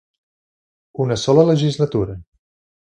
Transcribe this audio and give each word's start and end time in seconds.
Una 1.05 1.15
sola 1.25 1.45
legislatura. 1.51 2.19